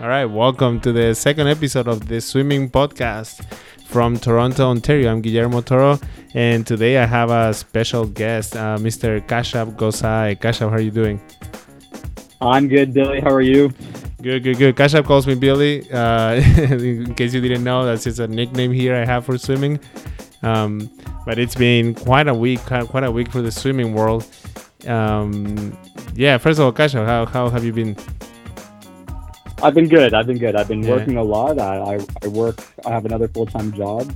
[0.00, 3.44] All right, welcome to the second episode of the swimming podcast
[3.86, 5.10] from Toronto, Ontario.
[5.10, 5.98] I'm Guillermo Toro,
[6.34, 9.20] and today I have a special guest, uh, Mr.
[9.26, 10.38] Kashyap Gosai.
[10.38, 11.20] Kashyap, how are you doing?
[12.40, 13.18] I'm good, Billy.
[13.18, 13.70] How are you?
[14.22, 14.76] Good, good, good.
[14.76, 15.90] Kashyap calls me Billy.
[15.90, 19.80] Uh, in case you didn't know, that's just a nickname here I have for swimming.
[20.44, 20.88] Um,
[21.26, 24.24] but it's been quite a week, quite a week for the swimming world.
[24.86, 25.76] Um,
[26.14, 27.96] yeah, first of all, Kashyap, how, how have you been?
[29.62, 30.14] I've been good.
[30.14, 30.54] I've been good.
[30.54, 30.90] I've been yeah.
[30.90, 31.58] working a lot.
[31.58, 32.60] I, I, I work.
[32.86, 34.12] I have another full time job,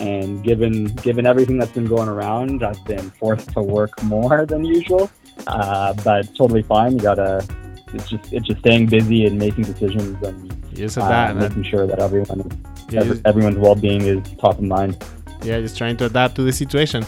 [0.00, 4.64] and given given everything that's been going around, I've been forced to work more than
[4.64, 5.10] usual.
[5.46, 6.92] Uh, but totally fine.
[6.92, 7.46] You gotta.
[7.92, 11.86] It's just it's just staying busy and making decisions and yes, uh, that, making sure
[11.86, 12.50] that everyone
[12.90, 15.02] yeah, every, everyone's well being is top of mind.
[15.42, 17.04] Yeah, just trying to adapt to the situation.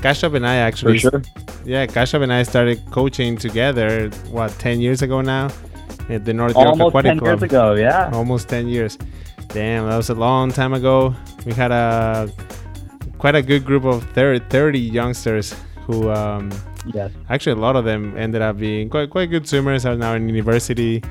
[0.00, 1.22] Kashyap and I actually, sure.
[1.64, 4.08] yeah, Kashyap and I started coaching together.
[4.30, 5.50] What ten years ago now?
[6.08, 7.28] At the North York Aquatic 10 Club.
[7.28, 8.10] years ago, yeah.
[8.12, 8.98] Almost 10 years.
[9.48, 11.14] Damn, that was a long time ago.
[11.44, 12.30] We had a
[13.18, 15.54] quite a good group of 30, 30 youngsters
[15.86, 16.50] who um,
[16.92, 17.10] yes.
[17.28, 20.28] actually a lot of them ended up being quite quite good swimmers are now in
[20.28, 21.02] university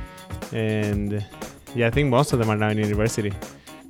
[0.52, 1.24] and
[1.76, 3.32] yeah, I think most of them are now in university.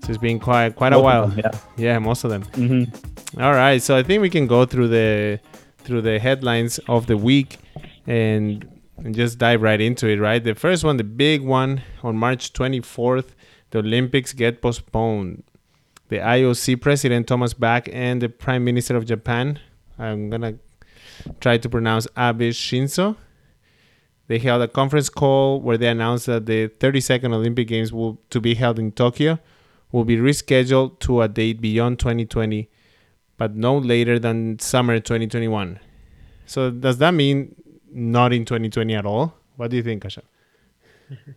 [0.03, 1.27] So it's been quite quite most a while.
[1.27, 1.59] Them, yeah.
[1.77, 2.43] yeah, most of them.
[2.43, 3.41] Mm-hmm.
[3.41, 5.39] All right, so I think we can go through the
[5.80, 7.58] through the headlines of the week
[8.05, 8.67] and
[9.03, 10.44] and just dive right into it, right?
[10.44, 13.30] The first one, the big one, on March 24th,
[13.71, 15.43] the Olympics get postponed.
[16.09, 19.59] The IOC president Thomas Bach and the Prime Minister of Japan,
[19.97, 20.55] I'm gonna
[21.39, 23.16] try to pronounce Abe Shinzo.
[24.27, 28.39] They held a conference call where they announced that the 32nd Olympic Games will to
[28.39, 29.39] be held in Tokyo
[29.91, 32.69] will be rescheduled to a date beyond 2020,
[33.38, 35.80] but no later than summer 2021.
[36.45, 37.55] So does that mean
[37.92, 39.34] not in 2020 at all.
[39.56, 40.23] What do you think, Kasha?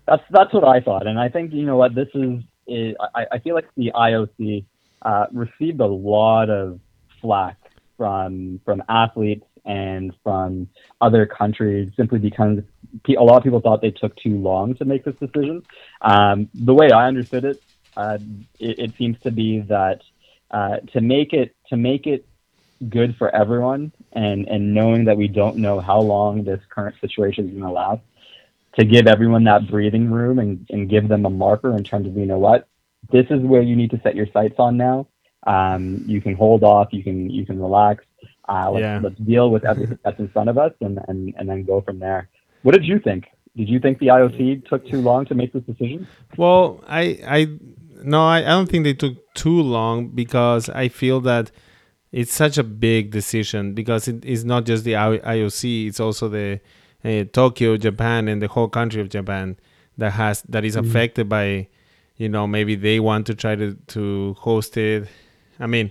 [0.07, 2.41] That's that's what I thought, and I think you know what this is.
[2.67, 4.65] is I, I feel like the IOC
[5.03, 6.79] uh, received a lot of
[7.21, 7.57] flack
[7.97, 10.69] from from athletes and from
[11.01, 12.59] other countries simply because
[13.09, 15.63] a lot of people thought they took too long to make this decision.
[16.03, 17.63] Um, the way I understood it,
[17.97, 18.19] uh,
[18.61, 20.03] it, it, seems to be that
[20.51, 22.27] uh, to make it to make it
[22.89, 27.47] good for everyone and and knowing that we don't know how long this current situation
[27.47, 28.03] is going to last
[28.79, 32.17] to give everyone that breathing room and, and give them a marker in terms of
[32.17, 32.69] you know what
[33.13, 35.07] this is where you need to set your sights on now.
[35.47, 38.05] Um, you can hold off you can you can relax.
[38.49, 39.01] Uh, let's, yeah.
[39.03, 41.99] let's deal with everything that's in front of us and, and and then go from
[41.99, 42.29] there.
[42.63, 43.27] What did you think?
[43.57, 46.07] Did you think the IOC took too long to make this decision?
[46.37, 47.59] Well I I
[48.03, 51.51] no I, I don't think they took too long because I feel that
[52.15, 56.61] it's such a big decision because it is not just the IOC; it's also the
[57.05, 59.59] uh, Tokyo, Japan, and the whole country of Japan
[59.99, 60.89] that has that is mm-hmm.
[60.89, 61.67] affected by,
[62.17, 65.09] you know, maybe they want to try to to host it.
[65.59, 65.91] I mean,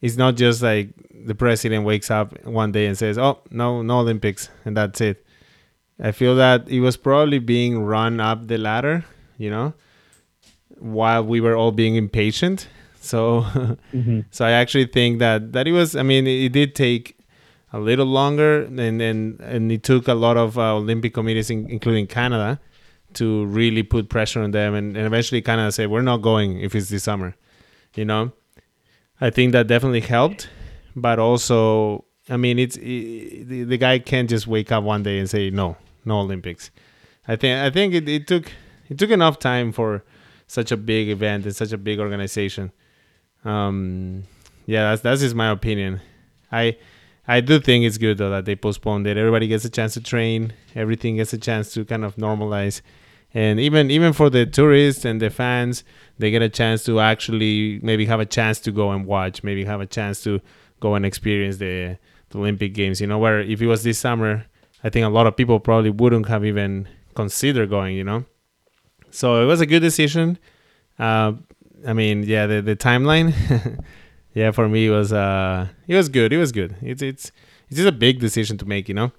[0.00, 3.98] it's not just like the president wakes up one day and says, "Oh, no, no
[3.98, 5.26] Olympics," and that's it.
[5.98, 9.04] I feel that it was probably being run up the ladder,
[9.38, 9.74] you know,
[10.78, 12.68] while we were all being impatient
[13.04, 13.42] so,
[13.92, 14.20] mm-hmm.
[14.30, 15.94] so I actually think that that it was.
[15.94, 17.18] I mean, it, it did take
[17.72, 21.68] a little longer, and and and it took a lot of uh, Olympic committees, in,
[21.68, 22.60] including Canada,
[23.14, 26.74] to really put pressure on them, and, and eventually Canada said, "We're not going if
[26.74, 27.34] it's this summer,"
[27.94, 28.32] you know.
[29.20, 30.48] I think that definitely helped,
[30.96, 35.18] but also, I mean, it's it, the, the guy can't just wake up one day
[35.18, 36.70] and say no, no Olympics.
[37.28, 38.50] I think I think it, it took
[38.88, 40.04] it took enough time for
[40.46, 42.72] such a big event and such a big organization
[43.44, 44.24] um,
[44.66, 46.00] yeah, that's that's just my opinion.
[46.50, 46.76] I
[47.26, 49.16] I do think it's good though that they postponed it.
[49.16, 50.52] Everybody gets a chance to train.
[50.74, 52.80] Everything gets a chance to kind of normalize,
[53.32, 55.84] and even even for the tourists and the fans,
[56.18, 59.42] they get a chance to actually maybe have a chance to go and watch.
[59.42, 60.40] Maybe have a chance to
[60.80, 61.98] go and experience the,
[62.30, 63.00] the Olympic Games.
[63.00, 64.44] You know, where if it was this summer,
[64.82, 67.96] I think a lot of people probably wouldn't have even considered going.
[67.96, 68.24] You know,
[69.10, 70.38] so it was a good decision.
[70.98, 71.32] Uh,
[71.86, 73.34] I mean, yeah, the the timeline,
[74.34, 76.32] yeah, for me it was uh, it was good.
[76.32, 76.76] It was good.
[76.82, 77.32] It's it's
[77.68, 79.12] it's just a big decision to make, you know.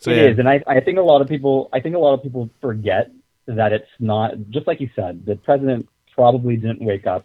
[0.00, 0.22] So, it yeah.
[0.24, 2.50] is, and I I think a lot of people I think a lot of people
[2.60, 3.10] forget
[3.46, 5.24] that it's not just like you said.
[5.26, 7.24] The president probably didn't wake up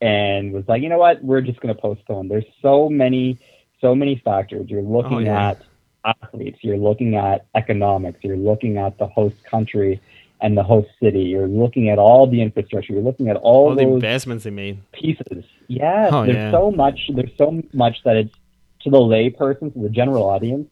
[0.00, 2.28] and was like, you know what, we're just going to postpone.
[2.28, 3.38] There's so many
[3.80, 4.68] so many factors.
[4.68, 5.50] You're looking oh, yeah.
[5.50, 5.62] at
[6.04, 6.58] athletes.
[6.62, 8.18] You're looking at economics.
[8.22, 10.00] You're looking at the host country
[10.42, 11.20] and the host city.
[11.22, 12.92] You're looking at all the infrastructure.
[12.94, 14.80] You're looking at all, all the investments they made.
[14.92, 15.44] Pieces.
[15.68, 16.08] Yeah.
[16.12, 16.50] Oh, there's yeah.
[16.50, 16.98] so much.
[17.14, 18.34] There's so much that it's
[18.82, 20.68] to the lay person, to the general audience.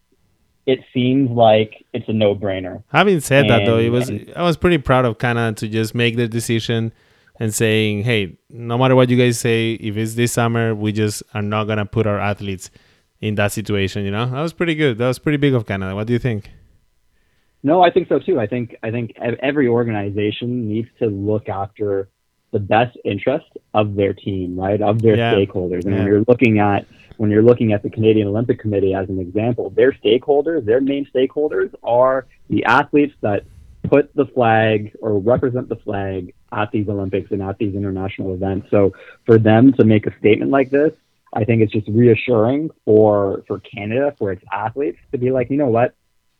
[0.66, 2.82] it seems like it's a no-brainer.
[2.92, 5.94] Having said that, though, it was and- I was pretty proud of Canada to just
[5.94, 6.92] make the decision
[7.40, 11.22] and saying, "Hey, no matter what you guys say, if it's this summer, we just
[11.32, 12.70] are not gonna put our athletes
[13.20, 14.98] in that situation." You know, that was pretty good.
[14.98, 15.94] That was pretty big of Canada.
[15.94, 16.50] What do you think?
[17.62, 18.38] No, I think so too.
[18.38, 22.08] I think I think every organization needs to look after
[22.52, 24.80] the best interest of their team, right?
[24.80, 25.34] Of their Yeah.
[25.34, 25.84] stakeholders.
[25.84, 25.98] And Yeah.
[25.98, 29.70] when you're looking at when you're looking at the Canadian Olympic Committee as an example,
[29.70, 33.42] their stakeholders, their main stakeholders are the athletes that
[33.82, 38.70] put the flag or represent the flag at these Olympics and at these international events.
[38.70, 38.92] So
[39.26, 40.92] for them to make a statement like this,
[41.32, 45.56] I think it's just reassuring for for Canada, for its athletes to be like, you
[45.56, 45.94] know what,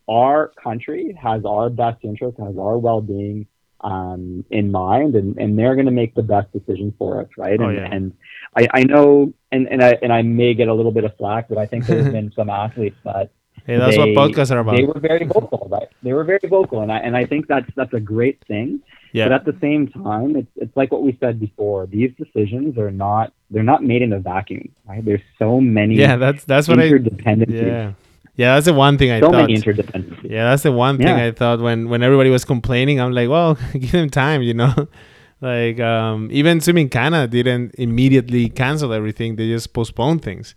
[0.09, 3.47] our country has our best interest, has our well being
[3.81, 7.61] um, in mind, and, and they're going to make the best decision for us, right?
[7.61, 7.89] Oh, and yeah.
[7.91, 8.17] and
[8.57, 11.49] I, I know, and, and I and I may get a little bit of flack,
[11.49, 13.31] but I think there's been some athletes that
[13.69, 14.77] Hey, that's they, what podcasts are about.
[14.77, 15.89] They were very vocal, right?
[16.03, 18.81] They were very vocal, and I and I think that's that's a great thing.
[19.13, 21.87] yeah, But at the same time, it's it's like what we said before.
[21.87, 25.05] These decisions are not they're not made in a vacuum, right?
[25.05, 26.17] There's so many yeah.
[26.17, 26.85] That's that's what I.
[26.85, 27.93] Yeah,
[28.39, 28.55] yeah.
[28.55, 29.43] That's the one thing I so thought.
[29.51, 30.31] many interdependencies.
[30.35, 31.27] Yeah, that's the one thing Yeah.
[31.27, 33.01] I thought when when everybody was complaining.
[33.03, 34.75] I'm like, well, give them time, you know.
[35.41, 40.55] like um, even Swimming Canada didn't immediately cancel everything; they just postponed things,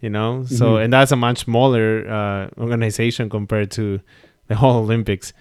[0.00, 0.44] you know.
[0.46, 0.84] So Mhm.
[0.84, 1.86] and that's a much smaller
[2.18, 4.00] uh, organization compared to
[4.48, 5.32] the whole Olympics.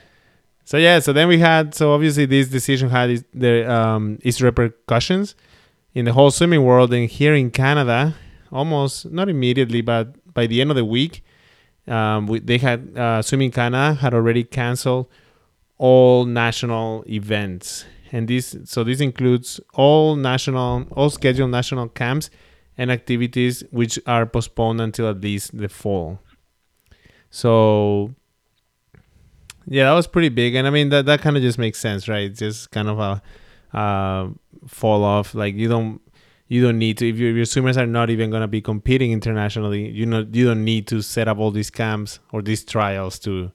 [0.65, 4.41] So yeah, so then we had so obviously this decision had its, the um, its
[4.41, 5.35] repercussions
[5.93, 8.15] in the whole swimming world and here in Canada,
[8.51, 11.23] almost not immediately, but by the end of the week,
[11.87, 15.07] um, we, they had uh, Swimming Canada had already canceled
[15.77, 22.29] all national events, and this so this includes all national, all scheduled national camps
[22.77, 26.19] and activities which are postponed until at least the fall.
[27.29, 28.13] So
[29.65, 32.07] yeah, that was pretty big, and I mean that that kind of just makes sense,
[32.07, 32.29] right?
[32.29, 33.21] It's just kind of a
[33.77, 34.29] uh,
[34.67, 35.35] fall off.
[35.35, 36.01] Like you don't
[36.47, 39.11] you don't need to if your, your swimmers are not even going to be competing
[39.11, 39.89] internationally.
[39.89, 43.51] You know you don't need to set up all these camps or these trials to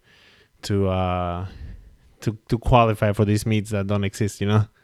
[0.62, 1.46] to uh
[2.20, 4.40] to to qualify for these meets that don't exist.
[4.40, 4.64] You know.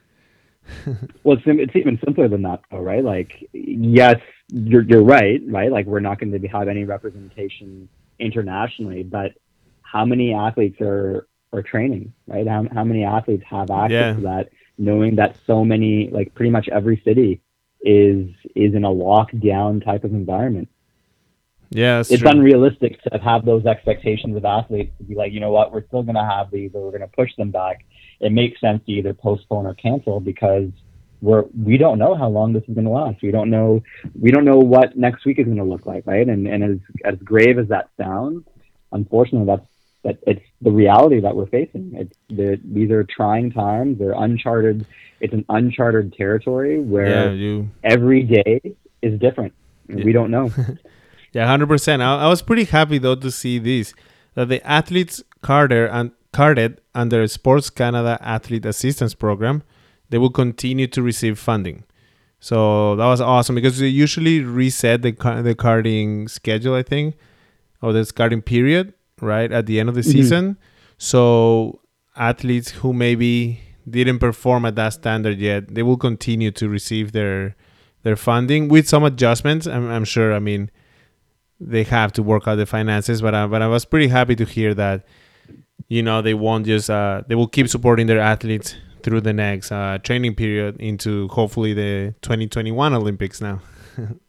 [1.24, 3.02] Well, it's, it's even simpler than that, though, right?
[3.04, 4.16] Like, yes,
[4.48, 5.70] you're you're right, right?
[5.70, 7.88] Like, we're not going to have any representation
[8.18, 9.32] internationally, but
[9.82, 12.46] how many athletes are are training, right?
[12.46, 14.12] How how many athletes have access Yeah.
[14.14, 17.40] to that, knowing that so many, like, pretty much every city
[17.80, 20.68] is is in a lockdown type of environment.
[21.70, 22.30] Yeah, it's true.
[22.30, 26.02] unrealistic to have those expectations of athletes to be like, you know what, we're still
[26.02, 27.84] going to have these, or we're going to push them back.
[28.20, 30.70] It makes sense to either postpone or cancel because
[31.20, 33.22] we're we don't know how long this is going to last.
[33.22, 33.82] We don't know
[34.18, 36.26] we don't know what next week is going to look like, right?
[36.26, 38.44] And and as as grave as that sounds,
[38.92, 39.66] unfortunately, that's
[40.04, 41.92] that it's the reality that we're facing.
[41.94, 43.98] It's the these are trying times.
[43.98, 44.86] They're uncharted.
[45.20, 48.60] It's an uncharted territory yeah, where you every day
[49.02, 49.52] is different.
[49.88, 50.50] and We don't know.
[51.32, 52.02] Yeah, hundred percent.
[52.02, 53.92] I, I was pretty happy though to see this
[54.34, 59.62] that the athletes carded and carded under Sports Canada Athlete Assistance Program,
[60.10, 61.84] they will continue to receive funding.
[62.40, 65.12] So that was awesome because they usually reset the
[65.42, 67.16] the carding schedule, I think,
[67.82, 70.12] or the carding period, right at the end of the Mhm.
[70.12, 70.56] season.
[70.96, 71.80] So
[72.16, 77.54] athletes who maybe didn't perform at that standard yet, they will continue to receive their
[78.04, 79.66] their funding with some adjustments.
[79.66, 80.32] I'm, I'm sure.
[80.32, 80.70] I mean,
[81.60, 84.44] they have to work out the finances, but I, but I was pretty happy to
[84.44, 85.04] hear that.
[85.88, 89.72] You know, they won't just uh, they will keep supporting their athletes through the next
[89.72, 93.40] uh, training period into hopefully the 2021 Olympics.
[93.40, 93.60] Now,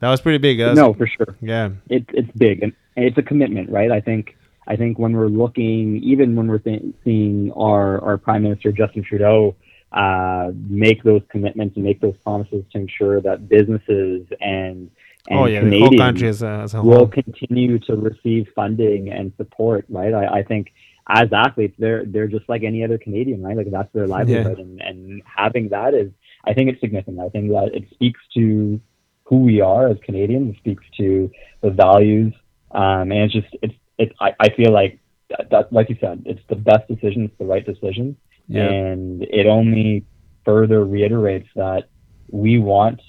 [0.00, 0.60] that was pretty big.
[0.60, 1.36] Was- no, for sure.
[1.40, 3.90] yeah, it's it's big and it's a commitment, right?
[3.90, 8.42] I think I think when we're looking, even when we're th- seeing our our Prime
[8.42, 9.56] Minister Justin Trudeau
[9.92, 14.90] uh, make those commitments and make those promises to ensure that businesses and
[15.28, 19.84] and oh yeah, Canadians as a, as a will continue to receive funding and support,
[19.88, 20.14] right?
[20.14, 20.72] I, I think
[21.08, 23.56] as athletes, they're they're just like any other Canadian, right?
[23.56, 26.10] Like that's their livelihood, and and having that is,
[26.44, 27.20] I think it's significant.
[27.20, 28.80] I think that it speaks to
[29.30, 30.54] who we are as Canadians.
[30.54, 31.30] It speaks to
[31.62, 32.34] the values,
[32.72, 34.12] um, and it's just it's it's.
[34.20, 34.98] I, I feel like
[35.50, 37.24] that, like you said, it's the best decision.
[37.24, 38.16] It's the right decision,
[38.48, 38.68] Yeah.
[38.68, 40.04] and it only
[40.44, 41.88] further reiterates that
[42.30, 43.00] we want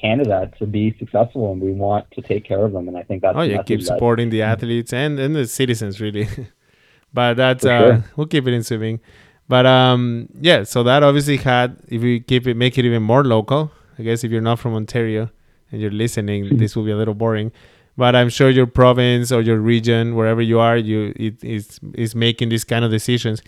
[0.00, 2.88] Canada to be successful and we want to take care of them.
[2.88, 6.00] And I think that's Oh yeah, message keep supporting the athletes and, and the citizens
[6.00, 6.28] really.
[7.14, 8.04] but that's uh sure.
[8.16, 9.00] we'll keep it in swimming.
[9.48, 13.24] But um yeah, so that obviously had if we keep it make it even more
[13.24, 13.70] local.
[13.98, 15.30] I guess if you're not from Ontario
[15.70, 16.56] and you're listening, mm-hmm.
[16.56, 17.52] this will be a little boring.
[17.96, 22.14] but I'm sure your province or your region, wherever you are, you it is is
[22.14, 23.42] making these kind of decisions.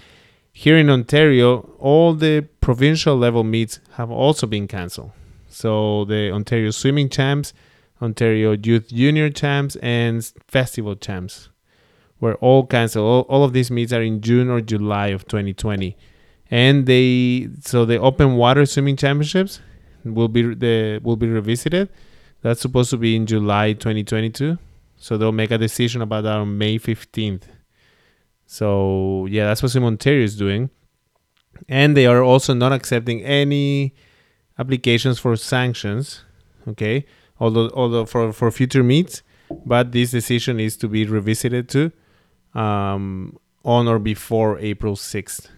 [0.53, 5.13] Here in Ontario, all the provincial level meets have also been cancelled.
[5.49, 7.53] So the Ontario Swimming Champs,
[8.03, 11.49] Ontario Youth Junior Champs, and Festival Champs
[12.21, 13.05] were all canceled.
[13.05, 15.97] All, all of these meets are in June or July of 2020,
[16.51, 19.61] and they so the Open Water Swimming Championships
[20.05, 21.89] will be the will be revisited.
[22.43, 24.59] That's supposed to be in July 2022.
[24.97, 27.45] So they'll make a decision about that on May 15th.
[28.47, 30.71] So yeah, that's what Swim Ontario is doing.
[31.69, 33.95] And they are also not accepting any
[34.59, 36.23] applications for sanctions.
[36.69, 37.07] Okay.
[37.41, 39.23] Although although for, for future meets,
[39.65, 41.93] but this decision is to be revisited too
[42.55, 45.49] um, on or before April 6th.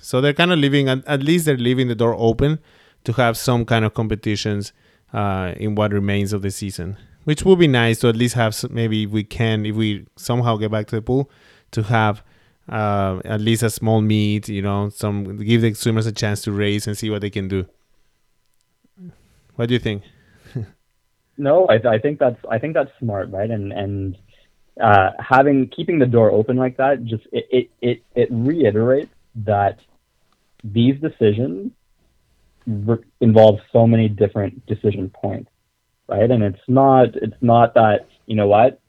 [0.00, 2.58] So they're kind of leaving at least they're leaving the door open
[3.04, 4.72] to have some kind of competitions
[5.12, 8.54] uh, in what remains of the season, which would be nice to at least have
[8.54, 11.30] some, maybe if we can if we somehow get back to the pool
[11.70, 12.22] to have
[12.68, 16.52] uh, at least a small meet, you know, some give the swimmers a chance to
[16.52, 17.66] race and see what they can do.
[19.56, 20.02] What do you think?
[21.38, 23.50] no, I, I think that's I think that's smart, right?
[23.50, 24.18] And and
[24.80, 29.78] uh, having keeping the door open like that just it, it it it reiterates that
[30.64, 31.72] these decisions
[32.66, 35.50] re- involve so many different decision points,
[36.08, 36.30] right?
[36.30, 38.80] And it's not it's not that you know what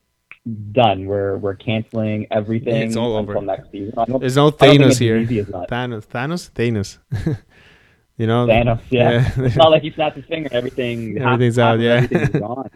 [0.71, 1.05] done.
[1.05, 3.45] We're we're canceling everything It's all until over.
[3.45, 3.93] next season.
[4.19, 5.19] There's no I don't think Thanos here.
[5.25, 6.97] Thanos, Thanos, Thanos.
[8.17, 9.11] you know, Thanos, yeah.
[9.11, 9.31] Yeah.
[9.45, 11.17] it's not like he snaps his finger and everything.
[11.21, 11.93] Everything's half out, yeah.
[11.95, 12.69] Everything's gone.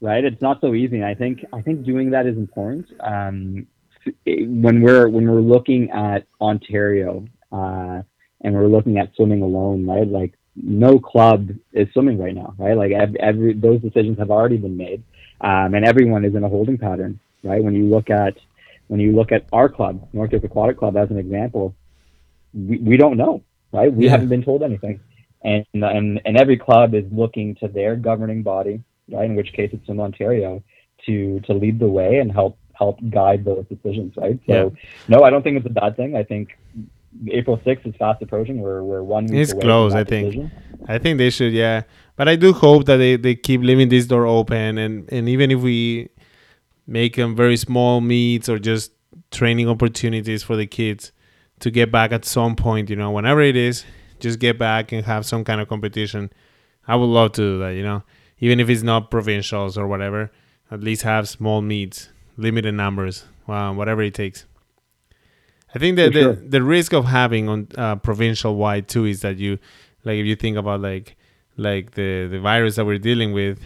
[0.00, 0.24] Right?
[0.24, 0.96] It's not so easy.
[0.96, 2.86] And I think I think doing that is important.
[3.00, 3.66] Um,
[4.24, 8.02] when we're when we're looking at Ontario uh,
[8.42, 10.06] and we're looking at swimming alone, right?
[10.06, 12.76] Like no club is swimming right now, right?
[12.76, 15.02] Like every, those decisions have already been made,
[15.40, 17.62] um, and everyone is in a holding pattern, right?
[17.62, 18.36] When you look at
[18.88, 21.74] when you look at our club, North Aquatic Club, as an example,
[22.54, 23.42] we, we don't know,
[23.72, 23.92] right?
[23.92, 24.12] We Yeah.
[24.12, 25.00] haven't been told anything,
[25.44, 29.26] and and and every club is looking to their governing body, right?
[29.30, 30.62] In which case, it's in Ontario
[31.06, 34.38] to to lead the way and help help guide those decisions, right?
[34.46, 34.72] So,
[35.08, 36.14] no, I don't think it's a bad thing.
[36.16, 36.56] I think
[37.30, 38.60] April sixth is fast approaching.
[38.60, 40.32] We're we're one week It's close, I think.
[40.32, 40.52] decision.
[40.86, 41.82] I think they should, yeah.
[42.16, 45.50] But I do hope that they, they keep leaving this door open, and and even
[45.50, 46.10] if we
[46.86, 48.92] make them very small meets or just
[49.30, 51.12] training opportunities for the kids
[51.60, 53.84] to get back at some point, you know, whenever it is,
[54.20, 56.30] just get back and have some kind of competition.
[56.86, 58.02] I would love to do that, you know,
[58.38, 60.30] even if it's not provincials or whatever.
[60.70, 64.44] At least have small meets, limited numbers, wow, whatever it takes.
[65.74, 66.34] I think that For sure.
[66.34, 69.58] the, the risk of having on uh, provincial wide too is that you
[70.04, 71.16] like if you think about like
[71.56, 73.60] like the the virus that we're dealing with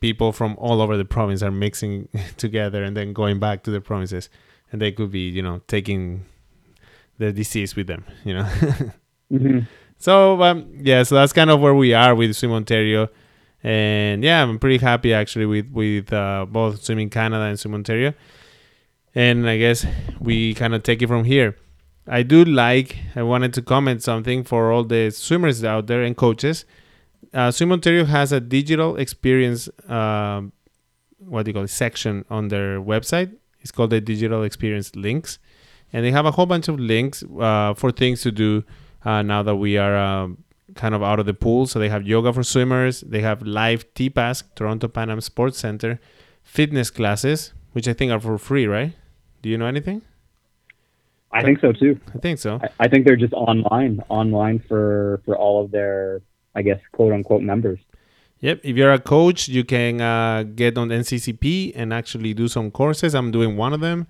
[0.00, 3.80] people from all over the province are mixing together and then going back to the
[3.80, 4.28] provinces
[4.72, 6.24] and they could be you know taking
[7.18, 8.44] the disease with them you know?
[9.30, 9.60] Hmm
[9.96, 13.08] so um, yeah so that's kind of where we are with swim ontario.
[13.62, 18.12] And yeah i'm pretty happy actually with with uh, both swimming canada and swim ontario
[19.14, 19.86] and i guess
[20.20, 21.56] we kind of take it from here.
[22.06, 26.16] I do like i wanted to comment something for all the swimmers out there and
[26.16, 26.64] coaches.
[27.32, 30.52] Uh, swim ontario has a digital experience um,
[31.26, 33.34] what do you call it section on their website.
[33.60, 35.38] It's called the digital experience links.
[35.92, 38.64] And they have a whole bunch of links uh, for things to do
[39.04, 40.38] uh, now that we are um,
[40.74, 41.66] kind of out of the pool.
[41.66, 46.00] So they have yoga for swimmers, they have live TPAS, Toronto Pan Am Sports Center,
[46.42, 48.94] fitness classes, which I think are for free, right?
[49.44, 50.00] Do you know anything?
[51.30, 52.00] I think so too.
[52.14, 52.60] I think so.
[52.62, 56.22] I, I think they're just online, online for for all of their,
[56.54, 57.78] I guess, quote unquote members.
[58.40, 58.60] Yep.
[58.64, 63.14] If you're a coach, you can uh, get on NCCP and actually do some courses.
[63.14, 64.06] I'm doing one of them.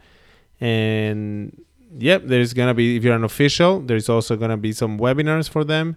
[0.61, 1.61] And
[1.93, 5.01] yep, there's going to be, if you're an official, there's also going to be some
[5.01, 5.97] webinars for them.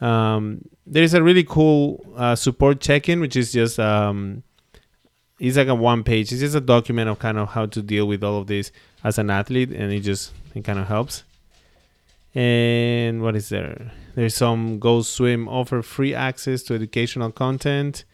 [0.00, 4.44] Um, there's a really cool uh, support check in, which is just, um,
[5.40, 6.30] it's like a one page.
[6.30, 8.70] It's just a document of kind of how to deal with all of this
[9.02, 9.70] as an athlete.
[9.70, 11.24] And it just, it kind of helps.
[12.34, 13.90] And what is there?
[14.14, 18.04] There's some Go Swim offer free access to educational content.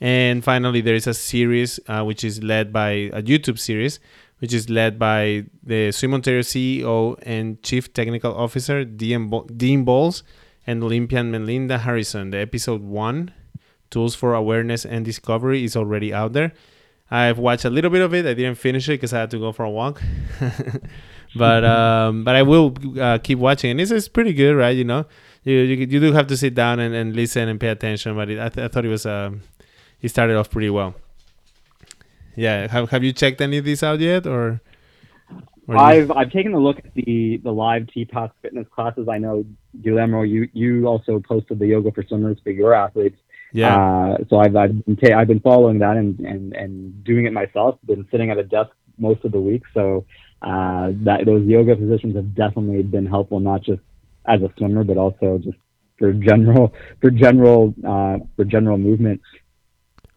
[0.00, 4.00] And finally, there is a series uh, which is led by a YouTube series,
[4.38, 9.84] which is led by the Swim Ontario CEO and Chief Technical Officer Dean, Bo- Dean
[9.84, 10.22] Bowles
[10.66, 12.30] and Olympian Melinda Harrison.
[12.30, 13.32] The episode one,
[13.92, 16.52] Tools for Awareness and Discovery, is already out there.
[17.10, 18.26] I've watched a little bit of it.
[18.26, 20.02] I didn't finish it because I had to go for a walk.
[21.36, 24.76] but um, but I will uh, keep watching, and it's, it's pretty good, right?
[24.76, 25.06] You know,
[25.44, 28.16] you you, you do have to sit down and, and listen and pay attention.
[28.16, 29.42] But it, I, th- I thought it was um,
[30.00, 30.94] it started off pretty well.
[32.36, 32.66] yeah.
[32.68, 34.60] Have Have you checked any of these out yet, or?
[35.68, 39.08] or I've I've taken a look at the the live T Pass fitness classes.
[39.08, 39.44] I know
[39.82, 43.18] Guillermo, you you also posted the yoga for swimmers for your athletes.
[43.52, 43.76] Yeah.
[43.76, 47.32] Uh, so I've I've been, ta- I've been following that and, and and doing it
[47.32, 47.78] myself.
[47.84, 50.04] Been sitting at a desk most of the week, so
[50.42, 53.80] uh, that those yoga positions have definitely been helpful, not just
[54.26, 55.58] as a swimmer, but also just
[55.98, 59.20] for general for general uh, for general movement.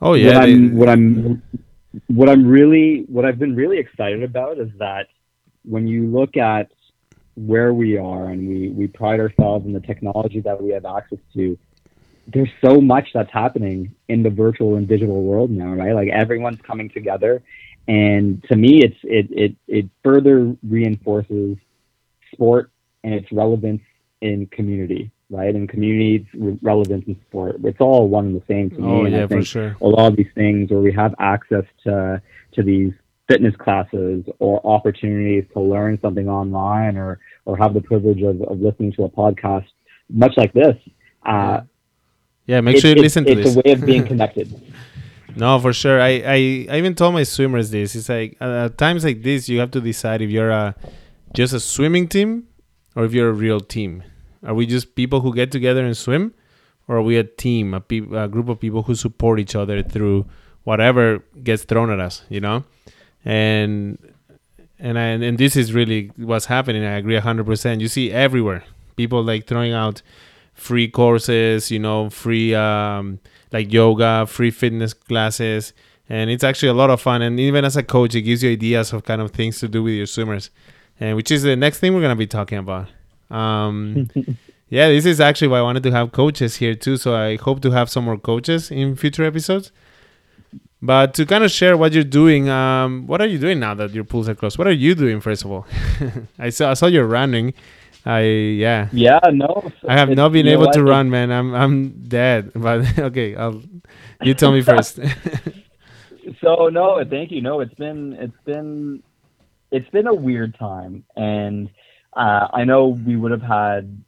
[0.02, 0.28] oh yeah.
[0.28, 1.44] what I'm what I'm
[2.08, 5.08] what I'm really what I've been really excited about is that
[5.64, 6.72] when you look at
[7.36, 11.20] where we are and we we pride ourselves in the technology that we have access
[11.34, 11.58] to
[12.28, 15.94] there's so much that's happening in the virtual and digital world now right?
[15.94, 17.44] Like everyone's coming together.
[17.88, 21.58] And to me it's it it it further reinforces
[22.34, 22.72] sport
[23.04, 23.82] and its relevance
[24.22, 25.56] in community right?
[25.56, 27.58] And community re- relevance in sport.
[27.64, 28.88] It's all one and the same to me.
[28.88, 29.76] Oh yeah, for sure.
[29.82, 32.22] a lot of these things where we have access to
[32.54, 32.94] to these
[33.28, 38.60] fitness classes or opportunities to learn something online or or have the privilege of, of
[38.60, 39.66] listening to a podcast
[40.10, 40.76] much like this
[41.26, 41.62] uh
[42.46, 43.48] Yeah, make it- sure you it's, listen to it's this.
[43.58, 44.54] It's a way of being connected
[45.36, 46.00] No, for sure.
[46.02, 47.96] I, I, I even told my swimmers this.
[47.96, 50.76] It's like uh, at times like this, you have to decide if you're a
[51.34, 52.48] just a swimming team
[52.96, 54.04] or if you're a real team.
[54.46, 56.34] Are we just people who get together and swim,
[56.88, 59.82] or are we a team, a, peop a group of people who support each other
[59.84, 60.26] through
[60.64, 62.24] whatever gets thrown at us?
[62.30, 62.64] You know,
[63.26, 63.98] and
[64.80, 66.84] and I, and this is really what's happening.
[66.86, 67.82] I agree hundred percent.
[67.82, 68.64] You see everywhere
[68.96, 70.02] people like throwing out
[70.56, 73.20] free courses, you know, free um,
[73.52, 75.74] like yoga, free fitness classes,
[76.10, 77.22] and it's actually a lot of fun.
[77.22, 79.84] And even as a coach, it gives you ideas of kind of things to do
[79.84, 80.50] with your swimmers,
[81.00, 82.88] and which is the next thing we're gonna be talking about.
[83.30, 84.10] Um,
[84.70, 86.98] yeah, this is actually why I wanted to have coaches here too.
[86.98, 89.72] So I hope to have some more coaches in future episodes.
[90.82, 93.92] But to kind of share what you're doing, um, what are you doing now that
[93.92, 94.58] your pools are closed?
[94.60, 95.66] What are you doing first of all?
[96.40, 97.54] I saw I saw you're running.
[98.06, 98.90] I yeah.
[98.92, 101.32] yeah no I have not been know able to It's- run, man.
[101.32, 102.52] I'm I'm dead.
[102.66, 103.62] But okay, I'll
[104.22, 105.00] you tell me first.
[106.42, 109.02] so no thank you no it's been it's been
[109.72, 111.70] it's been a weird time and
[112.16, 114.02] uh, i know we would have had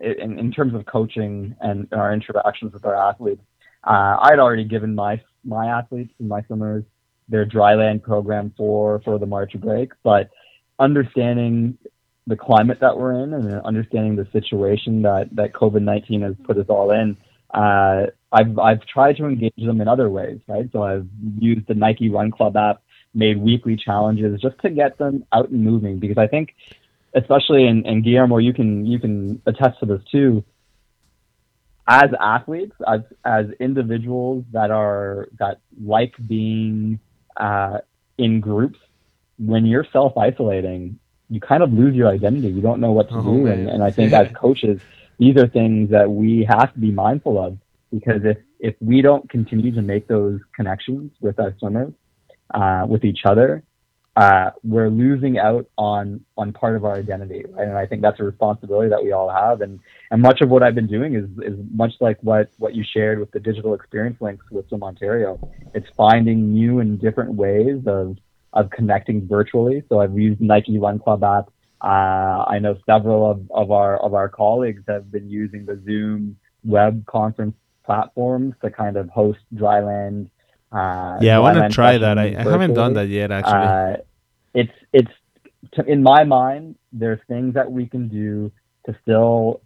[0.00, 3.42] in, in terms of coaching and our interactions with our athletes
[3.84, 6.84] uh, i'd already given my my athletes and my swimmers
[7.28, 10.30] their dryland program for for the march break but
[10.78, 11.76] understanding
[12.28, 16.66] the climate that we're in and understanding the situation that that covid-19 has put us
[16.68, 17.16] all in
[17.52, 20.68] uh, I've I've tried to engage them in other ways, right?
[20.72, 21.06] So I've
[21.38, 22.82] used the Nike Run Club app,
[23.14, 26.54] made weekly challenges just to get them out and moving because I think,
[27.14, 30.44] especially in, and Guillermo, you can you can attest to this too.
[31.86, 37.00] As athletes, as as individuals that are that like being
[37.38, 37.78] uh,
[38.18, 38.78] in groups,
[39.38, 42.48] when you're self isolating, you kind of lose your identity.
[42.48, 43.60] You don't know what to Oh, do, man.
[43.60, 44.80] and, and I think as coaches,
[45.18, 47.58] these are things that we have to be mindful of
[47.92, 51.92] because if if we don't continue to make those connections with our swimmers,
[52.54, 53.62] uh, with each other,
[54.16, 57.68] uh, we're losing out on on part of our identity, right?
[57.68, 59.60] And I think that's a responsibility that we all have.
[59.60, 59.78] And
[60.10, 63.18] and much of what I've been doing is is much like what what you shared
[63.20, 65.38] with the digital experience links with Swim Ontario.
[65.74, 68.16] It's finding new and different ways of
[68.52, 69.82] of connecting virtually.
[69.88, 71.50] So I've used Nike Run Club app.
[71.80, 76.36] Uh, I know several of, of our of our colleagues have been using the Zoom
[76.64, 80.28] web conference platforms to kind of host dryland.
[80.72, 82.18] Uh, yeah, I want to try that.
[82.18, 83.54] I, I haven't done that yet, actually.
[83.54, 83.96] Uh,
[84.54, 85.12] it's it's
[85.72, 86.76] to, in my mind.
[86.92, 88.50] There's things that we can do
[88.86, 89.60] to still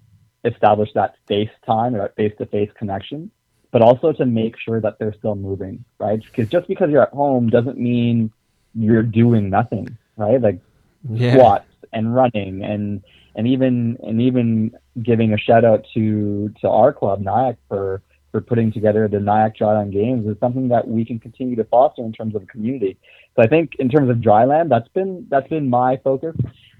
[0.44, 3.30] establish that face time or that face to face connection,
[3.70, 6.20] but also to make sure that they're still moving, right?
[6.20, 8.32] Because just because you're at home doesn't mean
[8.74, 10.40] you're doing nothing, right?
[10.40, 10.60] Like
[11.08, 11.34] yeah.
[11.34, 13.02] squats and running and
[13.34, 18.40] and even and even giving a shout out to to our club Nyack for for
[18.40, 22.12] putting together the Nyack Dryland Games is something that we can continue to foster in
[22.12, 22.96] terms of community.
[23.36, 26.34] So I think in terms of dryland, that's been that's been my focus.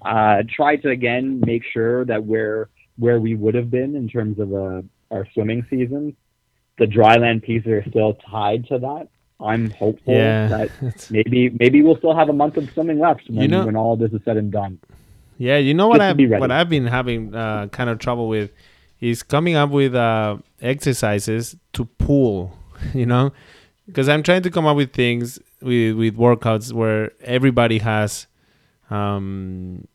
[0.05, 4.39] Uh, try to again make sure that we're where we would have been in terms
[4.39, 6.17] of uh, our swimming season.
[6.79, 9.09] The dryland pieces are still tied to that.
[9.43, 10.49] I'm hopeful Yeah.
[10.49, 13.67] that It's- maybe maybe we'll still have a month of swimming left when, You know-
[13.67, 14.79] when all this is said and done.
[15.39, 18.53] Yeah, you know what Just I've what I've been having uh, kind of trouble with
[19.01, 22.57] is coming up with uh, exercises to pull.
[22.95, 23.33] You know,
[23.87, 28.27] because I'm trying to come up with things with with workouts where everybody has,
[28.91, 29.87] um,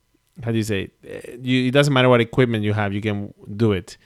[0.43, 0.89] how do you say?
[1.03, 1.39] It?
[1.43, 3.97] You, it doesn't matter what equipment you have, you can do it.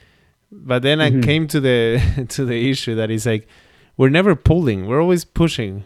[0.50, 1.22] But then I Mhm.
[1.22, 2.00] came to the
[2.30, 3.46] to the issue that is like
[4.02, 5.84] we're never pulling, we're always pushing.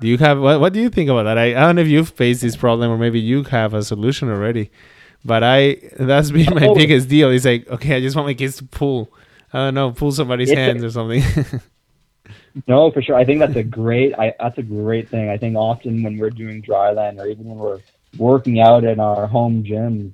[0.00, 0.60] Do you have what?
[0.60, 1.38] What do you think about that?
[1.38, 4.28] I, I don't know if you've faced this problem or maybe you have a solution
[4.30, 4.70] already.
[5.24, 6.74] But I that's been my Oh.
[6.74, 7.30] biggest deal.
[7.30, 9.12] It's like okay, I just want my kids to pull.
[9.52, 11.22] I don't know, pull somebody's It's a- hands or something.
[12.68, 13.16] No, for sure.
[13.16, 14.12] I think that's a great.
[14.18, 15.30] I, that's a great thing.
[15.30, 17.80] I think often when we're doing dryland or even when we're
[18.18, 20.12] working out in our home gyms,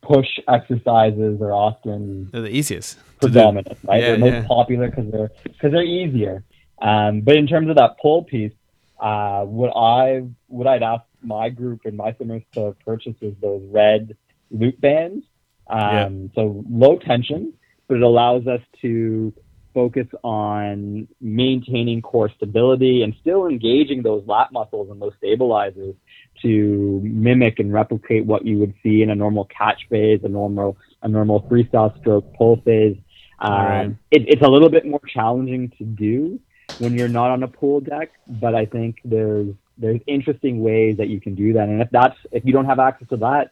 [0.00, 2.98] push exercises are often They're the easiest.
[3.20, 4.00] predominant, right?
[4.00, 4.46] Yeah, they're most yeah.
[4.46, 6.42] popular because they're because they're easier.
[6.80, 8.52] Um, but in terms of that pull piece,
[9.00, 13.62] uh, what I what I'd ask my group and my swimmers to purchase is those
[13.70, 14.16] red
[14.50, 15.24] loop bands.
[15.68, 17.52] Um, So low tension,
[17.88, 19.32] but it allows us to
[19.74, 25.94] focus on maintaining core stability and still engaging those lat muscles and those stabilizers
[26.42, 30.76] to mimic and replicate what you would see in a normal catch phase, a normal
[31.02, 32.96] a normal freestyle stroke pull phase.
[33.40, 33.96] Um, Right.
[34.10, 36.40] it, it's a little bit more challenging to do
[36.78, 41.08] when you're not on a pool deck, but I think there's there's interesting ways that
[41.08, 41.68] you can do that.
[41.68, 43.50] And if that's if you don't have access to that,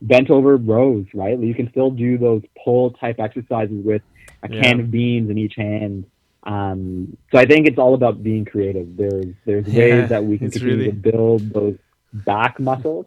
[0.00, 1.38] bent over rows, right?
[1.38, 4.02] You can still do those pull type exercises with
[4.42, 6.04] a can of beans in each hand.
[6.44, 8.96] Um, so I think it's all about being creative.
[8.96, 11.78] There's there's ways Yeah, that we can continue really- to build those
[12.12, 13.06] back muscles,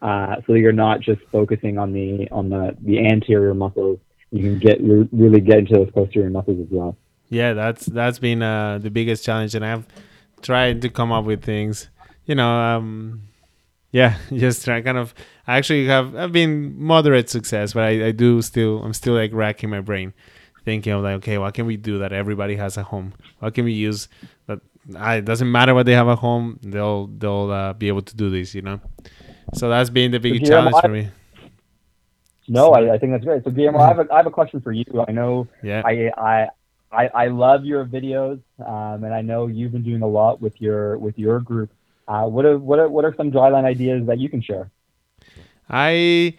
[0.00, 3.98] uh, so you're not just focusing on the on the the anterior muscles.
[4.30, 6.96] You can get re- really get into those posterior muscles as well.
[7.30, 9.86] Yeah, that's that's been uh, the biggest challenge, and I've
[10.40, 11.88] tried to come up with things.
[12.24, 13.22] You know, um,
[13.90, 15.14] yeah, just try kind of.
[15.46, 19.32] I actually have I've been moderate success, but I, I do still I'm still like
[19.32, 20.14] racking my brain,
[20.64, 23.14] thinking of like, okay, what can we do that everybody has a home?
[23.40, 24.08] What can we use
[24.46, 24.60] that?
[24.96, 28.16] I, it doesn't matter what they have at home; they'll they'll uh, be able to
[28.16, 28.54] do this.
[28.54, 28.80] You know,
[29.54, 31.08] so that's been the biggest Guillermo, challenge for me.
[32.48, 33.44] No, I, I think that's great.
[33.44, 34.84] So Guillermo, I have a, I have a question for you.
[35.06, 36.48] I know Yeah, I I
[36.90, 40.60] I, I love your videos, um, and I know you've been doing a lot with
[40.60, 41.70] your with your group.
[42.06, 44.70] Uh, what are what are what are some dryland ideas that you can share?
[45.68, 46.34] I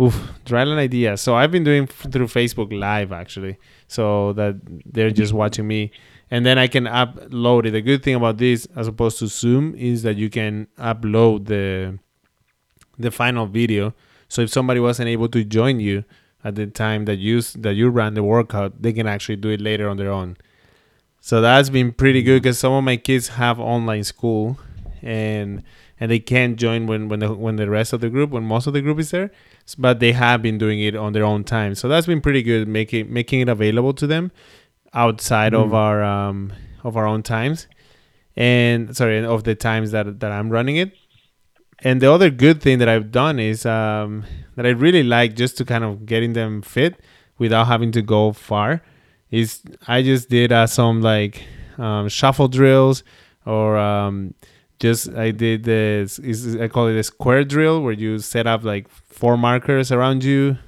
[0.00, 1.16] oof, dryland idea.
[1.16, 3.58] So I've been doing f- through Facebook Live actually,
[3.88, 4.56] so that
[4.86, 5.90] they're just watching me,
[6.30, 7.72] and then I can upload it.
[7.72, 11.98] The good thing about this, as opposed to Zoom, is that you can upload the
[12.98, 13.94] the final video.
[14.28, 16.04] So if somebody wasn't able to join you
[16.44, 19.60] at the time that you that you ran the workout, they can actually do it
[19.60, 20.36] later on their own.
[21.20, 24.58] So that's been pretty good because some of my kids have online school,
[25.02, 25.62] and
[26.00, 28.66] and they can't join when when the when the rest of the group when most
[28.66, 29.30] of the group is there,
[29.76, 31.74] but they have been doing it on their own time.
[31.74, 34.30] So that's been pretty good making making it available to them
[34.94, 35.74] outside of Mhm.
[35.74, 36.52] our um
[36.84, 37.66] of our own times,
[38.36, 40.92] and sorry of the times that that I'm running it.
[41.80, 44.24] And the other good thing that I've done is um,
[44.56, 47.00] that I really like just to kind of getting them fit
[47.38, 48.82] without having to go far
[49.30, 51.44] is I just did uh, some like
[51.76, 53.04] um, shuffle drills
[53.46, 54.34] or um,
[54.80, 58.64] just I did this is I call it a square drill where you set up
[58.64, 60.58] like four markers around you.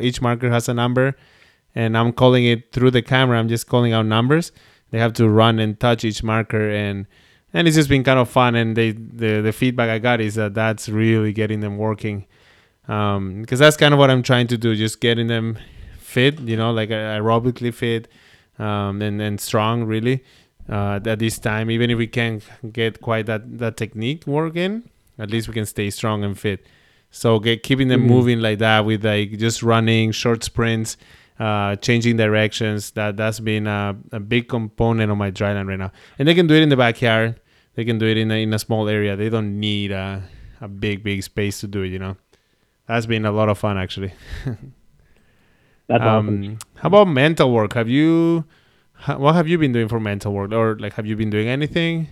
[0.00, 1.16] Each marker has a number,
[1.74, 3.38] and I'm calling it through the camera.
[3.38, 4.52] I'm just calling out numbers.
[4.90, 7.06] They have to run and touch each marker, and
[7.52, 8.54] and it's just been kind of fun.
[8.54, 12.26] And they the the feedback I got is that that's really getting them working,
[12.86, 15.58] because that's kind of what I'm trying to do, just getting them
[15.98, 18.08] fit, you know, like uh, aerobically fit,
[18.58, 20.22] um, and and strong really.
[20.68, 24.82] Uh, at this time, even if we can't get quite that that technique working,
[25.18, 26.64] at least we can stay strong and fit.
[27.10, 28.06] So get keeping them Mhm.
[28.06, 30.96] moving like that with like just running short sprints,
[31.40, 32.92] uh, changing directions.
[32.92, 35.90] That that's been a, a big component of my dryland right now.
[36.18, 37.40] And they can do it in the backyard.
[37.74, 39.16] They can do it in a, in a small area.
[39.16, 40.22] They don't need a
[40.60, 41.88] a big big space to do it.
[41.88, 42.16] You know,
[42.86, 44.12] that's been a lot of fun actually.
[45.88, 46.44] That's awesome.
[46.44, 47.72] Um, how about mental work?
[47.72, 48.44] Have you,
[49.16, 52.06] what have you been doing for mental work, or like have you been doing anything,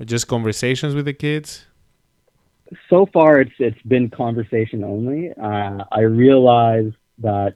[0.00, 1.66] or just conversations with the kids?
[2.88, 5.32] so far it's it's been conversation only.
[5.32, 7.54] Uh, I realize that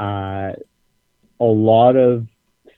[0.00, 0.52] uh,
[1.40, 2.26] a lot of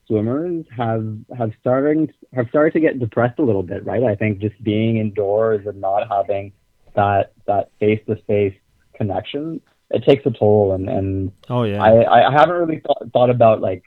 [0.06, 1.06] swimmers have
[1.36, 4.02] have starting have started to get depressed a little bit, right?
[4.02, 6.52] I think just being indoors and not having
[6.94, 8.54] that that face to face
[8.94, 9.60] connection
[9.92, 13.60] it takes a toll, and and Oh yeah, I, I haven't really thought, thought about
[13.60, 13.84] like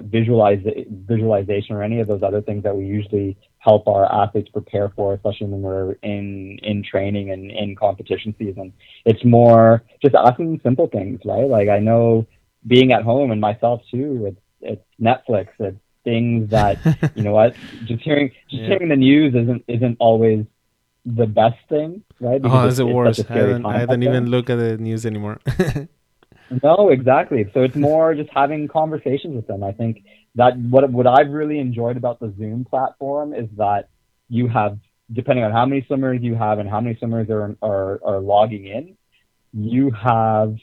[0.00, 0.60] visualize
[1.06, 5.14] visualization or any of those other things that we usually help our athletes prepare for,
[5.14, 8.72] especially when we're in in training and in competition season.
[9.04, 11.46] It's more just asking simple things, right?
[11.46, 12.26] Like I know
[12.66, 16.78] being at home and myself too, it's it's Netflix, it's things that
[17.16, 18.68] you know what, just hearing just Yeah.
[18.70, 20.44] hearing the news isn't isn't always
[21.06, 22.40] the best thing, right?
[22.44, 23.16] oh it's- the it's worst.
[23.20, 25.38] such a I don't, I don't even look at the news anymore.
[26.62, 27.50] No, exactly.
[27.52, 29.62] So it's more just having conversations with them.
[29.62, 33.88] I think that what what I've really enjoyed about the Zoom platform is that
[34.28, 34.78] you have
[35.12, 38.66] depending on how many swimmers you have and how many swimmers are are, are logging
[38.66, 38.96] in,
[39.52, 40.56] you have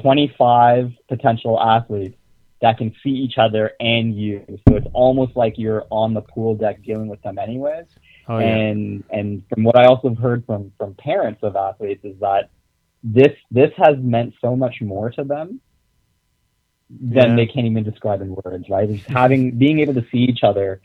[0.00, 2.16] 25 potential athletes
[2.62, 4.44] that can see each other and you.
[4.68, 7.86] So it's almost like you're on the pool deck dealing with them anyways.
[8.28, 8.46] Oh, yeah.
[8.46, 12.50] And and from what I also have heard from from parents of athletes is that
[13.02, 15.60] this this has meant so much more to them
[16.88, 17.36] than yeah.
[17.36, 18.90] they can't even describe in words, right?
[18.90, 20.80] Just having being able to see each other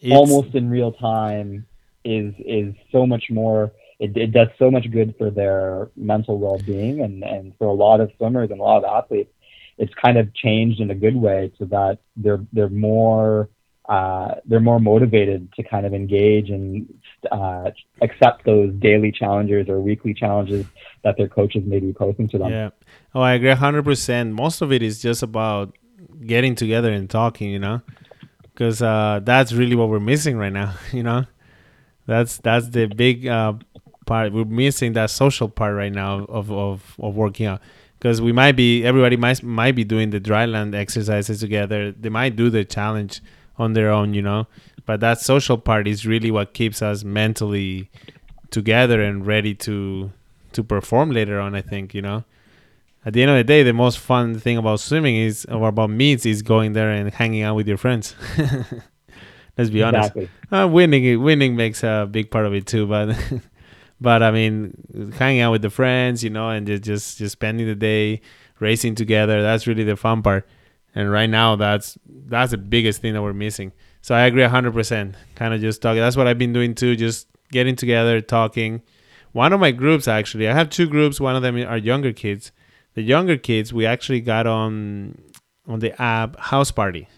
[0.00, 1.66] it's, almost in real time
[2.04, 6.58] is is so much more it, it does so much good for their mental well
[6.58, 9.32] being and, and for a lot of swimmers and a lot of athletes
[9.78, 13.48] it's kind of changed in a good way so that they're they're more
[13.88, 16.92] uh, they're more motivated to kind of engage and
[17.30, 20.66] uh, accept those daily challenges or weekly challenges
[21.02, 22.50] that their coaches may be posing to them.
[22.50, 22.70] Yeah.
[23.14, 24.32] Oh, I agree 100%.
[24.32, 25.76] Most of it is just about
[26.24, 27.82] getting together and talking, you know,
[28.42, 31.24] because uh, that's really what we're missing right now, you know.
[32.06, 33.54] That's that's the big uh,
[34.06, 34.32] part.
[34.32, 37.62] We're missing that social part right now of, of, of working out
[37.96, 41.92] because we might be everybody might might be doing the dryland exercises together.
[41.92, 43.22] They might do the challenge
[43.58, 44.46] on their own, you know.
[44.84, 47.90] But that social part is really what keeps us mentally
[48.50, 50.12] together and ready to
[50.52, 51.54] to perform later on.
[51.54, 52.24] I think you know.
[53.04, 55.90] At the end of the day, the most fun thing about swimming is or about
[55.90, 58.14] meets is going there and hanging out with your friends.
[59.58, 60.16] Let's be honest.
[60.16, 60.30] Exactly.
[60.50, 63.16] Uh, winning winning makes a big part of it too, but
[64.00, 67.66] but I mean, hanging out with the friends, you know, and just just just spending
[67.66, 68.20] the day
[68.60, 69.42] racing together.
[69.42, 70.46] That's really the fun part.
[70.94, 73.72] And right now, that's that's the biggest thing that we're missing.
[74.02, 75.14] So I agree 100%.
[75.34, 76.00] Kind of just talking.
[76.00, 76.96] That's what I've been doing too.
[76.96, 78.82] Just getting together, talking.
[79.32, 81.20] One of my groups actually, I have two groups.
[81.20, 82.52] One of them are younger kids.
[82.94, 85.22] The younger kids, we actually got on
[85.66, 87.08] on the app House Party.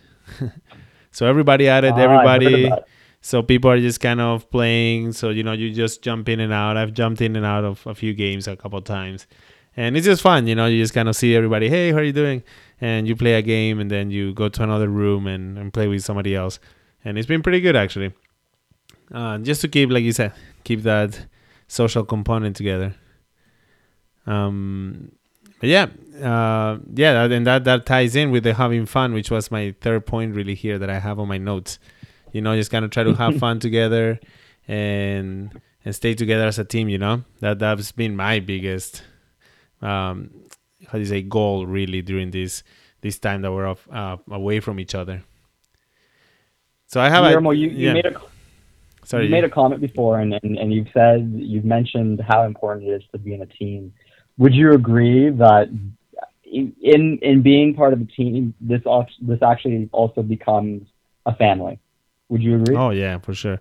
[1.10, 2.70] so everybody added, oh, everybody
[3.24, 6.52] so people are just kind of playing so you know you just jump in and
[6.52, 9.26] out i've jumped in and out of a few games a couple times
[9.78, 12.02] and it's just fun you know you just kind of see everybody hey how are
[12.02, 12.42] you doing
[12.80, 15.86] and you play a game and then you go to another room and, and play
[15.88, 16.58] with somebody else.
[17.04, 18.12] And it's been pretty good actually.
[19.12, 20.32] Uh, just to keep like you said
[20.64, 21.26] keep that
[21.68, 22.94] social component together.
[24.26, 25.12] Um
[25.60, 25.86] but yeah
[26.22, 30.06] uh yeah and that that ties in with the having fun which was my third
[30.06, 31.78] point really here that i have on my notes.
[32.32, 34.18] You know, just kind of try to have fun together
[34.66, 35.52] and
[35.84, 36.88] and stay together as a team.
[36.88, 39.02] You know, that that's been my biggest
[39.82, 40.30] um,
[40.86, 42.62] how do you say goal really during this
[43.00, 45.22] this time that we're off, uh, away from each other.
[46.86, 47.92] So I have Guillermo, a, you, you yeah.
[47.92, 48.20] made a
[49.04, 52.88] Sorry, you made a comment before, and, and, and you've said you've mentioned how important
[52.88, 53.92] it is to be in a team.
[54.38, 55.68] Would you agree that
[56.44, 58.80] in in being part of a team, this
[59.20, 60.88] this actually also becomes
[61.26, 61.78] a family?
[62.30, 62.76] Would you agree?
[62.76, 63.60] Oh yeah, for sure.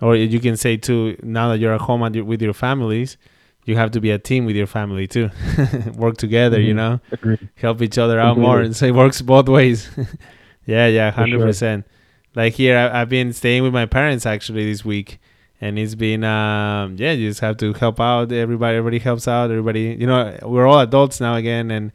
[0.00, 3.16] Or you can say too, now that you're at home with your families,
[3.64, 5.30] you have to be a team with your family too.
[5.94, 6.66] Work together, mm-hmm.
[6.66, 7.48] you know, Agreed.
[7.54, 8.42] help each other out Agreed.
[8.42, 8.60] more.
[8.60, 9.88] And so it works both ways.
[10.66, 11.46] yeah, yeah, hundred sure.
[11.46, 11.86] percent.
[12.34, 15.20] Like here, I, have been staying with my parents actually this week,
[15.60, 18.32] and it's been um, yeah, you just have to help out.
[18.32, 19.50] Everybody, everybody helps out.
[19.50, 21.92] Everybody, you know, we're all adults now again, and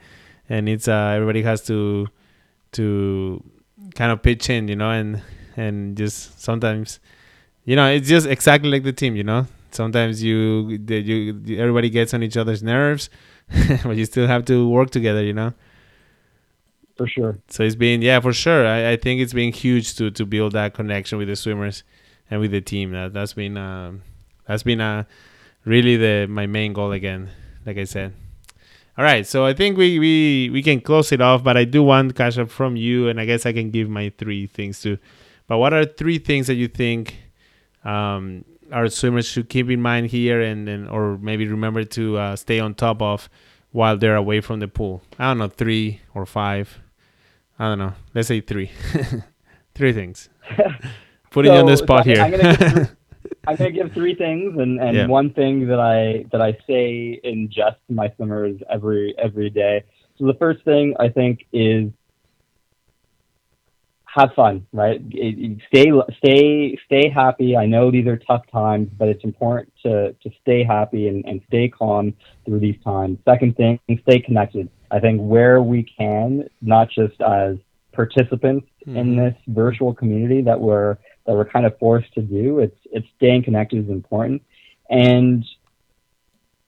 [0.47, 2.07] and it's uh, everybody has to
[2.73, 3.43] to
[3.95, 5.21] kind of pitch in, you know, and
[5.57, 6.99] and just sometimes
[7.65, 9.47] you know it's just exactly like the team you know
[9.77, 13.09] sometimes you you everybody gets on each other's nerves
[13.83, 15.53] but you still have to work together you know?
[16.97, 17.37] For sure.
[17.47, 18.65] So it's been yeah for sure.
[18.65, 21.83] I, I think it's been huge to to build that connection with the swimmers
[22.29, 22.91] and with the team.
[22.91, 24.01] That that's been um,
[24.47, 25.03] that's been uh,
[25.63, 27.29] really the my main goal again
[27.67, 28.13] like i said.
[28.97, 31.83] All right, so I think we, we, we can close it off, but I do
[31.83, 34.97] want Kashyap from you, and I guess I can give my three things too.
[35.45, 37.15] But what are three things that you think
[37.83, 42.35] um, our swimmers should keep in mind here, and, and or maybe remember to uh,
[42.35, 43.29] stay on top of
[43.71, 45.01] while they're away from the pool?
[45.19, 46.79] I don't know, three or five.
[47.59, 47.93] I don't know.
[48.13, 48.71] Let's say three.
[49.75, 50.29] three things.
[51.31, 52.21] Putting so, you on the spot so here.
[52.21, 52.95] I'm gonna, give,
[53.47, 55.07] I'm gonna give three things, and, and yeah.
[55.07, 59.83] one thing that I that I say in jest to my swimmers every every day.
[60.17, 61.91] So the first thing I think is
[64.17, 65.01] have fun, right?
[65.67, 67.55] Stay, stay, stay happy.
[67.55, 71.41] I know these are tough times, but it's important to, to stay happy and, and
[71.47, 72.13] stay calm
[72.45, 73.19] through these times.
[73.25, 74.69] Second thing, stay connected.
[74.89, 77.57] I think where we can, not just as
[77.91, 78.97] participants mm-hmm.
[78.97, 83.07] in this virtual community that we're that we're kind of forced to do, it's it's
[83.17, 84.41] staying connected is important.
[84.89, 85.45] And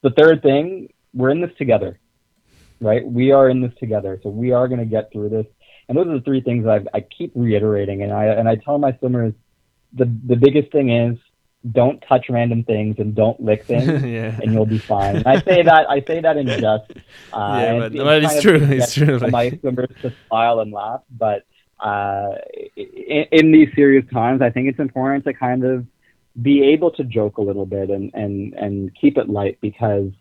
[0.02, 1.98] the third thing, we're in this together,
[2.82, 3.06] right?
[3.06, 5.46] We are in this together, so we are going to get through this
[5.90, 8.04] and those are the three things I, I keep reiterating.
[8.04, 9.34] And I and I tell my swimmers,
[9.94, 11.18] the the biggest thing is
[11.70, 14.40] don't touch random things and don't lick things, yeah.
[14.42, 15.18] and you'll be fine.
[15.18, 16.92] And I say that I say that in jest.
[17.34, 20.72] Uh, Yeah, but- it's but it's kind true, it's true, My swimmers to smile and
[20.72, 21.44] laugh, but
[21.80, 22.36] uh,
[22.76, 25.86] in, in these serious times, I think it's important to kind of
[26.40, 30.12] be able to joke a little bit and and and keep it light because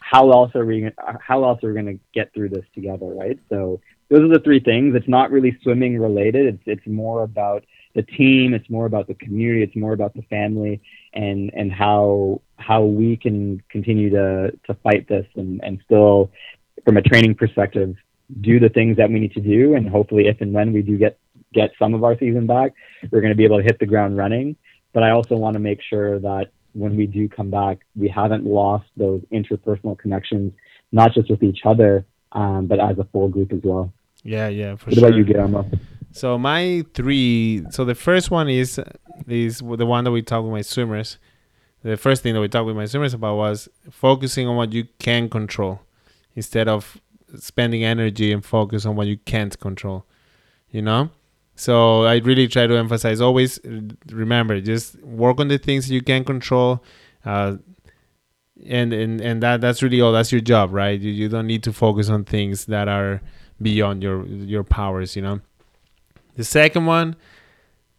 [0.00, 0.90] how else are we
[1.20, 3.38] how else are we going to get through this together, right?
[3.48, 4.94] So those are the three things.
[4.94, 6.46] It's not really swimming related.
[6.54, 8.54] It's it's more about the team.
[8.54, 9.62] It's more about the community.
[9.62, 10.80] It's more about the family
[11.14, 16.30] and and how how we can continue to to fight this and and still
[16.84, 17.94] from a training perspective
[18.40, 20.98] do the things that we need to do and hopefully if and when we do
[20.98, 21.18] get
[21.54, 22.72] get some of our season back
[23.10, 24.54] we're going to be able to hit the ground running
[24.92, 28.44] but i also want to make sure that when we do come back we haven't
[28.44, 30.52] lost those interpersonal connections
[30.92, 33.90] not just with each other um, but as a full group as well
[34.24, 35.08] Yeah, yeah, for what sure.
[35.08, 35.70] about you guillermo
[36.12, 37.64] So my three.
[37.70, 38.80] So the first one is
[39.26, 41.18] is the one that we talked with my swimmers.
[41.82, 44.86] The first thing that we talked with my swimmers about was focusing on what you
[44.98, 45.80] can control,
[46.34, 47.00] instead of
[47.38, 50.04] spending energy and focus on what you can't control.
[50.70, 51.10] You know.
[51.54, 53.58] So I really try to emphasize always
[54.10, 56.84] remember just work on the things you can control.
[57.24, 57.56] Uh,
[58.66, 61.62] and, and and that that's really all that's your job right you, you don't need
[61.62, 63.20] to focus on things that are
[63.60, 65.40] beyond your your powers you know
[66.36, 67.16] the second one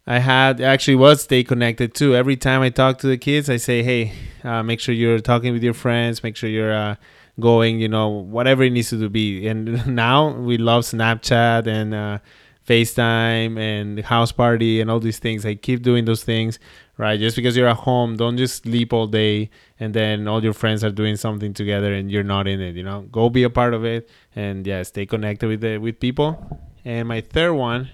[0.06, 2.16] I had actually was stay connected too.
[2.16, 5.52] Every time I talk to the kids, I say, hey, uh, make sure you're talking
[5.52, 6.96] with your friends, make sure you're uh,
[7.38, 9.46] going, you know, whatever it needs to be.
[9.46, 12.18] And now we love Snapchat and uh,
[12.66, 15.46] FaceTime and house party and all these things.
[15.46, 16.58] I keep doing those things,
[17.00, 17.18] right?
[17.18, 20.84] Just because you're at home, don't just sleep all day and then all your friends
[20.84, 23.02] are doing something together and you're not in it, you know?
[23.10, 26.60] Go be a part of it and yeah, stay connected with the, with people.
[26.84, 27.88] And my third one,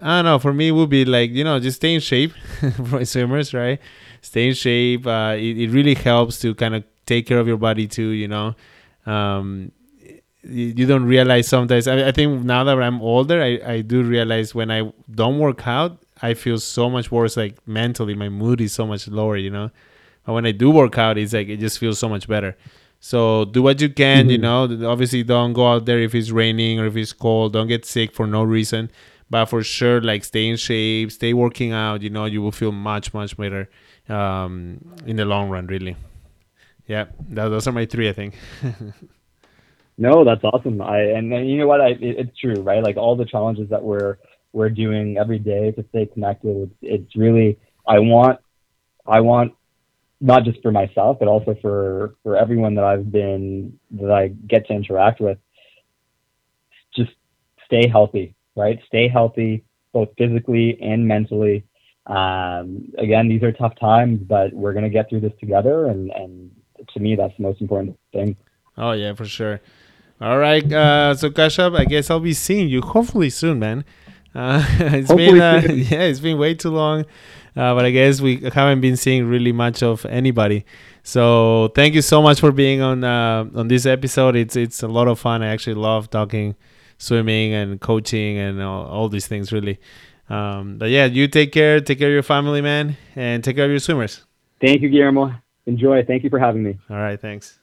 [0.00, 0.38] I don't know.
[0.38, 2.32] For me, it would be like you know, just stay in shape
[2.88, 3.80] for swimmers, right?
[4.22, 5.06] Stay in shape.
[5.06, 8.10] Uh, it, it really helps to kind of take care of your body too.
[8.10, 8.54] You know,
[9.06, 9.72] um,
[10.42, 11.88] you, you don't realize sometimes.
[11.88, 15.66] I, I think now that I'm older, I, I do realize when I don't work
[15.66, 17.36] out, I feel so much worse.
[17.36, 19.36] Like mentally, my mood is so much lower.
[19.36, 19.70] You know,
[20.24, 22.56] but when I do work out, it's like it just feels so much better.
[23.00, 24.28] So do what you can.
[24.28, 24.42] You Mhm.
[24.80, 27.52] know, obviously don't go out there if it's raining or if it's cold.
[27.52, 28.90] Don't get sick for no reason
[29.30, 32.72] but for sure like stay in shape stay working out you know you will feel
[32.72, 33.68] much much better
[34.08, 35.94] um, in the long run really
[36.86, 38.34] yeah that, those are my three i think
[39.98, 40.80] No, that's awesome.
[40.80, 41.80] I and, and you know what?
[41.80, 42.82] I it, it's true, right?
[42.82, 44.16] Like all the challenges that we're
[44.52, 46.70] we're doing every day to stay connected.
[46.82, 48.38] It's, really I want
[49.06, 49.54] I want
[50.20, 54.66] not just for myself, but also for for everyone that I've been that I get
[54.68, 55.38] to interact with.
[56.94, 57.12] Just
[57.64, 58.78] stay healthy, right?
[58.86, 61.64] Stay healthy, both physically and mentally.
[62.06, 66.50] Um, again, these are tough times, but we're gonna get through this together, and and
[66.94, 68.36] to me, that's the most important thing.
[68.78, 69.60] oh yeah for sure
[70.20, 73.84] all right uh, so Kashyap i guess i'll be seeing you hopefully soon man
[74.34, 77.00] uh, it's Hopefully been uh, yeah it's been way too long
[77.56, 80.64] uh, but i guess we haven't been seeing really much of anybody.
[81.02, 84.36] So thank you so much for being on uh, on this episode.
[84.36, 85.42] It's it's a lot of fun.
[85.42, 86.54] I actually love talking
[86.98, 89.78] swimming and coaching and all, all these things really.
[90.28, 91.80] Um, but yeah you take care.
[91.80, 94.26] Take care of your family man and take care of your swimmers.
[94.60, 95.34] Thank you, Guillermo.
[95.66, 96.04] Enjoy.
[96.04, 96.78] Thank you for having me.
[96.90, 97.58] all right thanks